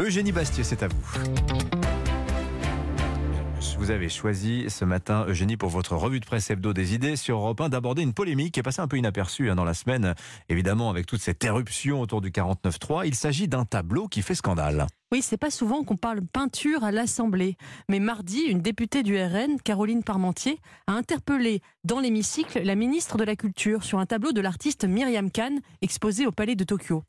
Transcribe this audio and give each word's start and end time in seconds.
Eugénie 0.00 0.32
Bastier, 0.32 0.64
c'est 0.64 0.82
à 0.82 0.88
vous. 0.88 0.96
Vous 3.78 3.90
avez 3.90 4.08
choisi 4.08 4.64
ce 4.68 4.84
matin, 4.84 5.24
Eugénie, 5.26 5.56
pour 5.56 5.68
votre 5.68 5.96
revue 5.96 6.20
de 6.20 6.24
presse 6.24 6.50
hebdo 6.50 6.72
des 6.72 6.94
idées 6.94 7.16
sur 7.16 7.36
Europe 7.36 7.60
1, 7.60 7.70
d'aborder 7.70 8.02
une 8.02 8.12
polémique 8.12 8.52
qui 8.54 8.60
est 8.60 8.62
passée 8.62 8.80
un 8.80 8.88
peu 8.88 8.98
inaperçue 8.98 9.50
hein, 9.50 9.54
dans 9.54 9.64
la 9.64 9.74
semaine, 9.74 10.14
évidemment 10.48 10.90
avec 10.90 11.06
toute 11.06 11.20
cette 11.20 11.42
éruption 11.44 12.00
autour 12.00 12.20
du 12.20 12.30
49.3. 12.30 13.06
Il 13.06 13.14
s'agit 13.14 13.48
d'un 13.48 13.64
tableau 13.64 14.06
qui 14.06 14.22
fait 14.22 14.34
scandale. 14.34 14.86
Oui, 15.12 15.22
c'est 15.22 15.38
pas 15.38 15.50
souvent 15.50 15.82
qu'on 15.82 15.96
parle 15.96 16.20
peinture 16.20 16.84
à 16.84 16.92
l'Assemblée. 16.92 17.56
Mais 17.88 18.00
mardi, 18.00 18.40
une 18.42 18.60
députée 18.60 19.02
du 19.02 19.18
RN, 19.18 19.60
Caroline 19.62 20.02
Parmentier, 20.02 20.58
a 20.86 20.92
interpellé 20.92 21.62
dans 21.84 22.00
l'hémicycle 22.00 22.62
la 22.62 22.74
ministre 22.74 23.16
de 23.16 23.24
la 23.24 23.34
Culture 23.36 23.82
sur 23.82 23.98
un 23.98 24.06
tableau 24.06 24.32
de 24.32 24.40
l'artiste 24.40 24.84
Myriam 24.84 25.30
Khan 25.30 25.56
exposé 25.82 26.26
au 26.26 26.32
Palais 26.32 26.54
de 26.54 26.64
Tokyo. 26.64 27.02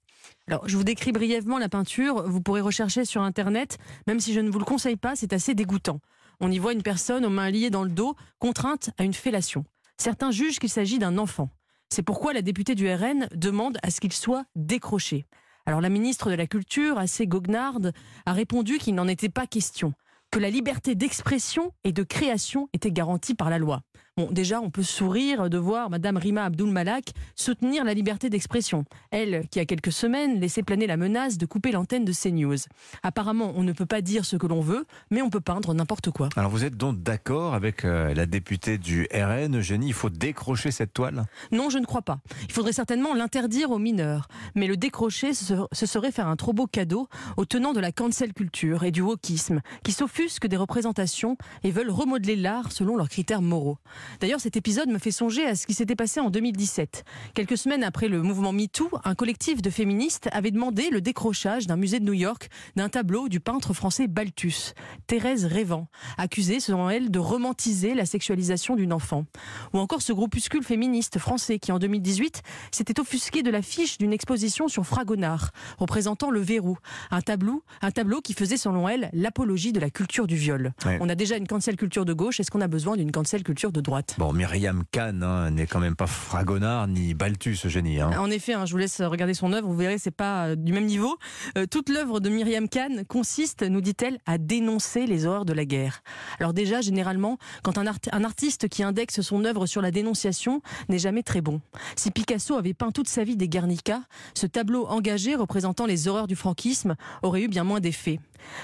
Alors, 0.48 0.68
je 0.68 0.76
vous 0.76 0.84
décris 0.84 1.12
brièvement 1.12 1.58
la 1.58 1.70
peinture, 1.70 2.28
vous 2.28 2.42
pourrez 2.42 2.62
rechercher 2.62 3.06
sur 3.06 3.22
Internet, 3.22 3.78
même 4.08 4.20
si 4.20 4.34
je 4.34 4.40
ne 4.40 4.50
vous 4.50 4.60
le 4.60 4.66
conseille 4.66 4.98
pas, 4.98 5.16
c'est 5.16 5.34
assez 5.34 5.54
dégoûtant. 5.54 6.00
On 6.40 6.52
y 6.52 6.58
voit 6.58 6.74
une 6.74 6.84
personne 6.84 7.26
aux 7.26 7.30
mains 7.30 7.50
liées 7.50 7.70
dans 7.70 7.84
le 7.84 7.90
dos, 7.90 8.16
contrainte 8.40 8.90
à 8.98 9.04
une 9.04 9.14
fellation. 9.14 9.64
Certains 9.98 10.32
jugent 10.32 10.60
qu'il 10.60 10.70
s'agit 10.70 10.98
d'un 10.98 11.18
enfant. 11.18 11.50
C'est 11.90 12.04
pourquoi 12.04 12.34
la 12.34 12.42
députée 12.42 12.74
du 12.74 12.92
RN 12.92 13.28
demande 13.36 13.78
à 13.84 13.92
ce 13.92 14.00
qu'il 14.00 14.14
soit 14.14 14.46
décroché. 14.56 15.26
Alors 15.66 15.82
la 15.82 15.90
ministre 15.90 16.30
de 16.30 16.36
la 16.36 16.48
Culture, 16.48 16.98
assez 16.98 17.28
goguenarde, 17.28 17.94
a 18.26 18.34
répondu 18.34 18.78
qu'il 18.78 18.96
n'en 18.96 19.08
était 19.08 19.30
pas 19.30 19.46
question, 19.46 19.94
que 20.32 20.40
la 20.40 20.50
liberté 20.50 20.96
d'expression 20.96 21.74
et 21.84 21.92
de 21.92 22.04
création 22.04 22.70
était 22.74 22.92
garantie 22.92 23.36
par 23.36 23.50
la 23.50 23.60
loi. 23.60 23.82
Déjà, 24.30 24.62
on 24.62 24.70
peut 24.70 24.84
sourire 24.84 25.50
de 25.50 25.58
voir 25.58 25.90
Madame 25.90 26.18
Rima 26.18 26.46
Abdul 26.46 26.70
Malak 26.70 27.12
soutenir 27.36 27.84
la 27.84 27.94
liberté 27.94 28.30
d'expression. 28.30 28.86
Elle, 29.12 29.48
qui 29.50 29.60
a 29.60 29.66
quelques 29.66 29.92
semaines 29.92 30.40
laissait 30.40 30.64
planer 30.64 30.88
la 30.88 30.98
menace 30.98 31.38
de 31.38 31.46
couper 31.46 31.72
l'antenne 31.72 32.06
de 32.06 32.14
CNews. 32.14 32.58
Apparemment, 33.04 33.54
on 33.56 33.64
ne 33.64 33.72
peut 33.72 33.86
pas 33.86 34.02
dire 34.02 34.26
ce 34.26 34.36
que 34.36 34.48
l'on 34.48 34.62
veut, 34.62 34.86
mais 35.10 35.22
on 35.22 35.30
peut 35.30 35.42
peindre 35.42 35.74
n'importe 35.74 36.12
quoi. 36.12 36.30
Alors 36.36 36.52
vous 36.52 36.64
êtes 36.64 36.78
donc 36.78 37.02
d'accord 37.02 37.54
avec 37.54 37.86
euh, 37.86 38.14
la 38.14 38.26
députée 38.26 38.78
du 38.78 39.08
RN, 39.14 39.58
Eugénie, 39.58 39.88
il 39.88 39.94
faut 39.94 40.10
décrocher 40.10 40.72
cette 40.72 40.94
toile? 40.94 41.26
Non, 41.52 41.70
je 41.70 41.78
ne 41.78 41.86
crois 41.86 42.02
pas. 42.02 42.20
Il 42.44 42.52
faudrait 42.52 42.74
certainement 42.74 43.14
l'interdire 43.14 43.72
aux 43.72 43.80
mineurs. 43.80 44.28
Mais 44.56 44.68
le 44.68 44.78
décrocher, 44.78 45.34
ce 45.34 45.86
serait 45.86 46.12
faire 46.12 46.28
un 46.28 46.36
trop 46.36 46.54
beau 46.54 46.68
cadeau 46.68 47.08
aux 47.38 47.46
tenants 47.46 47.74
de 47.74 47.80
la 47.80 47.92
cancel 47.92 48.34
culture 48.34 48.84
et 48.84 48.92
du 48.92 49.02
wokisme, 49.02 49.62
qui 49.84 49.92
s'offusquent 49.92 50.48
des 50.48 50.58
représentations 50.58 51.38
et 51.64 51.72
veulent 51.72 51.92
remodeler 51.92 52.36
l'art 52.36 52.72
selon 52.72 52.96
leurs 52.96 53.10
critères 53.10 53.42
moraux. 53.42 53.78
D'ailleurs, 54.20 54.42
cet 54.42 54.58
épisode 54.58 54.90
me 54.90 54.98
fait 54.98 55.12
songer 55.12 55.46
à 55.46 55.56
ce 55.56 55.66
qui 55.66 55.74
s'était 55.74 55.96
passé 55.96 56.20
en 56.20 56.30
2017. 56.30 57.04
Quelques 57.34 57.58
semaines 57.58 57.84
après 57.84 58.08
le 58.08 58.22
mouvement 58.22 58.54
MeToo, 58.54 58.90
un 59.04 59.16
collectif 59.16 59.62
de 59.62 59.70
féministes 59.70 60.30
avait 60.32 60.52
demandé 60.52 60.90
le 60.90 61.02
décrochage 61.02 61.68
d'un 61.68 61.78
musée 61.78 62.00
de 62.00 62.06
New 62.06 62.14
York 62.14 62.50
d'un 62.76 62.90
tableau 62.90 63.30
du 63.30 63.40
peintre 63.40 63.74
français 63.74 64.08
Balthus, 64.08 64.74
Thérèse 65.08 65.46
Révent, 65.46 65.88
accusée, 66.18 66.60
selon 66.60 66.90
elle, 66.90 67.12
de 67.12 67.20
romantiser 67.20 67.94
la 67.94 68.06
sexualisation 68.06 68.76
d'une 68.76 68.94
enfant. 68.94 69.26
Ou 69.74 69.80
encore 69.80 70.02
ce 70.02 70.14
groupuscule 70.14 70.64
féministe 70.64 71.20
français 71.20 71.60
qui, 71.60 71.72
en 71.72 71.80
2018, 71.80 72.42
s'était 72.72 73.00
offusqué 73.00 73.44
de 73.44 73.52
l'affiche 73.52 73.98
d'une 73.98 74.14
exposition 74.14 74.68
sur 74.68 74.86
Fragonard, 74.86 75.52
représentant 75.78 76.32
le 76.32 76.40
verrou, 76.40 76.78
un 77.12 77.22
tableau, 77.22 77.64
un 77.82 77.92
tableau 77.92 78.22
qui 78.22 78.34
faisait, 78.34 78.58
selon 78.58 78.88
elle, 78.88 79.10
l'apologie 79.14 79.72
de 79.72 79.80
la 79.80 79.90
culture 79.90 80.28
du 80.28 80.36
viol. 80.36 80.74
Ouais. 80.86 80.98
On 81.02 81.10
a 81.10 81.16
déjà 81.16 81.38
une 81.38 81.48
cancel 81.48 81.76
culture 81.76 82.06
de 82.06 82.14
gauche, 82.14 82.40
est-ce 82.40 82.52
qu'on 82.52 82.62
a 82.62 82.68
besoin 82.68 82.98
d'une 82.98 83.12
cancel 83.12 83.44
culture 83.44 83.72
de 83.72 83.82
droite 83.82 83.91
Bon, 84.18 84.32
Myriam 84.34 84.84
Kahn 84.92 85.22
hein, 85.24 85.52
n'est 85.52 85.68
quand 85.68 85.80
même 85.80 85.96
pas 85.96 86.08
Fragonard 86.08 86.88
ni 86.88 87.14
Balthus, 87.14 87.58
Eugénie. 87.66 88.00
Hein. 88.00 88.12
En 88.18 88.32
effet, 88.32 88.54
hein, 88.54 88.66
je 88.66 88.72
vous 88.72 88.78
laisse 88.78 89.02
regarder 89.02 89.34
son 89.34 89.52
œuvre, 89.54 89.68
vous 89.68 89.76
verrez, 89.76 89.98
c'est 89.98 90.12
pas 90.12 90.48
euh, 90.48 90.56
du 90.56 90.72
même 90.74 90.86
niveau. 90.86 91.18
Euh, 91.58 91.66
toute 91.66 91.90
l'œuvre 91.90 92.20
de 92.20 92.30
Myriam 92.30 92.70
Kahn 92.70 93.04
consiste, 93.06 93.64
nous 93.64 93.82
dit-elle, 93.82 94.20
à 94.26 94.38
dénoncer 94.38 95.06
les 95.06 95.26
horreurs 95.26 95.46
de 95.46 95.54
la 95.54 95.66
guerre. 95.66 96.04
Alors 96.40 96.54
déjà, 96.54 96.82
généralement, 96.82 97.38
quand 97.64 97.78
un, 97.78 97.88
art- 97.88 97.98
un 98.12 98.24
artiste 98.24 98.70
qui 98.70 98.84
indexe 98.84 99.22
son 99.22 99.44
œuvre 99.46 99.66
sur 99.66 99.82
la 99.82 99.92
dénonciation 99.92 100.62
n'est 100.90 101.00
jamais 101.00 101.24
très 101.24 101.42
bon. 101.42 101.62
Si 101.96 102.12
Picasso 102.12 102.56
avait 102.56 102.74
peint 102.74 102.92
toute 102.92 103.08
sa 103.08 103.24
vie 103.24 103.36
des 103.36 103.50
Guernica, 103.50 104.02
ce 104.34 104.48
tableau 104.48 104.86
engagé 104.88 105.36
représentant 105.36 105.86
les 105.86 106.08
horreurs 106.08 106.28
du 106.28 106.36
franquisme 106.36 106.96
aurait 107.24 107.42
eu 107.44 107.48
bien 107.48 107.64
moins 107.64 107.80
d'effet. 107.80 108.20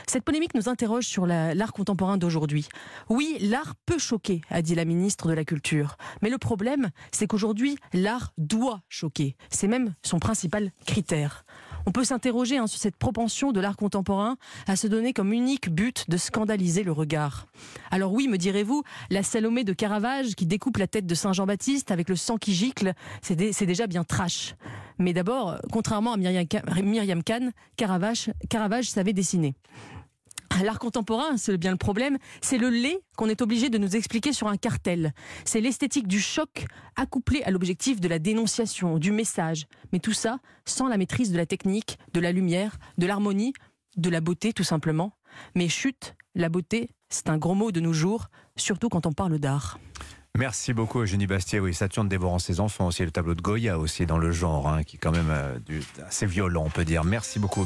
Cette 0.08 0.24
polémique 0.24 0.54
nous 0.56 0.70
interroge 0.70 1.06
sur 1.06 1.26
la- 1.26 1.54
l'art 1.54 1.74
contemporain 1.74 2.18
d'aujourd'hui. 2.18 2.68
Oui, 3.10 3.38
l'art 3.42 3.74
peut 3.86 3.98
choquer, 3.98 4.42
a 4.50 4.62
dit 4.62 4.76
la 4.76 4.86
ministre 4.86 5.28
de 5.28 5.34
la 5.34 5.46
Culture. 5.46 5.96
Mais 6.22 6.30
le 6.30 6.38
problème, 6.38 6.90
c'est 7.12 7.28
qu'aujourd'hui, 7.28 7.78
l'art 7.94 8.34
doit 8.38 8.82
choquer. 8.90 9.36
C'est 9.50 9.68
même 9.68 9.94
son 10.04 10.20
principal 10.20 10.72
critère. 10.86 11.46
On 11.86 11.92
peut 11.92 12.04
s'interroger 12.04 12.58
hein, 12.58 12.68
sur 12.68 12.80
cette 12.80 12.98
propension 12.98 13.54
de 13.54 13.62
l'art 13.62 13.78
contemporain 13.78 14.36
à 14.68 14.76
se 14.76 14.88
donner 14.88 15.14
comme 15.14 15.32
unique 15.32 15.70
but 15.70 16.10
de 16.10 16.18
scandaliser 16.18 16.84
le 16.84 16.92
regard. 16.92 17.48
Alors 17.92 18.12
oui, 18.12 18.28
me 18.28 18.38
direz-vous, 18.38 18.84
la 19.10 19.24
Salomé 19.24 19.64
de 19.64 19.72
Caravage 19.72 20.36
qui 20.36 20.46
découpe 20.46 20.78
la 20.78 20.88
tête 20.88 21.06
de 21.06 21.16
Saint 21.16 21.32
Jean-Baptiste 21.32 21.92
avec 21.92 22.10
le 22.10 22.18
sang 22.18 22.36
qui 22.38 22.54
gicle, 22.54 22.94
c'est 23.22 23.36
déjà 23.66 23.88
bien 23.88 24.04
trash. 24.04 24.56
Mais 25.00 25.14
d'abord, 25.14 25.58
contrairement 25.72 26.14
à 26.14 26.18
Myriam, 26.18 26.48
Ka- 26.48 26.64
Myriam 26.82 27.24
Kahn, 27.24 27.52
Caravage, 27.76 28.32
Caravage 28.50 28.90
savait 28.90 29.14
dessiner. 29.14 29.56
L'art 30.64 30.80
contemporain, 30.80 31.38
c'est 31.38 31.56
bien 31.58 31.70
le 31.70 31.78
problème, 31.78 32.18
c'est 32.42 32.58
le 32.58 32.70
lait 32.70 32.98
qu'on 33.16 33.30
est 33.30 33.44
obligé 33.44 33.70
de 33.70 33.78
nous 33.78 33.96
expliquer 33.96 34.34
sur 34.34 34.48
un 34.48 34.58
cartel. 34.58 35.14
C'est 35.46 35.62
l'esthétique 35.62 36.08
du 36.08 36.20
choc 36.20 36.66
accouplée 36.96 37.44
à 37.44 37.52
l'objectif 37.52 38.02
de 38.02 38.08
la 38.08 38.18
dénonciation, 38.18 38.98
du 38.98 39.12
message. 39.12 39.68
Mais 39.94 40.00
tout 40.00 40.14
ça 40.14 40.40
sans 40.66 40.88
la 40.88 40.98
maîtrise 40.98 41.32
de 41.32 41.38
la 41.38 41.46
technique, 41.46 42.00
de 42.14 42.20
la 42.20 42.32
lumière, 42.32 42.78
de 42.98 43.06
l'harmonie, 43.06 43.54
de 43.98 44.10
la 44.10 44.20
beauté 44.20 44.52
tout 44.52 44.64
simplement. 44.64 45.14
Mais 45.54 45.70
chute, 45.70 46.16
la 46.34 46.50
beauté, 46.50 46.90
c'est 47.10 47.30
un 47.30 47.38
gros 47.38 47.54
mot 47.54 47.72
de 47.72 47.80
nos 47.80 47.94
jours, 47.94 48.28
surtout 48.56 48.90
quand 48.90 49.06
on 49.06 49.14
parle 49.14 49.38
d'art. 49.38 49.80
Merci 50.38 50.72
beaucoup, 50.72 51.02
Eugénie 51.02 51.26
Bastier. 51.26 51.60
Oui, 51.60 51.74
Saturne 51.74 52.08
dévorant 52.08 52.38
ses 52.38 52.60
enfants 52.60 52.86
aussi, 52.86 53.04
le 53.04 53.10
tableau 53.10 53.34
de 53.34 53.42
Goya 53.42 53.80
aussi 53.80 54.06
dans 54.06 54.20
le 54.20 54.32
genre, 54.32 54.68
hein, 54.68 54.84
qui 54.84 54.98
est 54.98 55.00
quand 55.00 55.12
même 55.12 55.32
euh, 55.32 55.58
assez 56.08 56.28
violent, 56.28 56.64
on 56.64 56.70
peut 56.70 56.86
dire. 56.86 57.04
Merci 57.04 57.40
beaucoup. 57.40 57.66